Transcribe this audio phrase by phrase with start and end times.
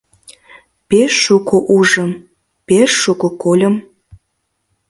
[0.89, 2.11] Пеш шуко ужым,
[2.67, 3.75] пеш шуко кольым.